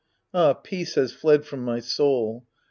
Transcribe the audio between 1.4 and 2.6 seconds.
from my soul.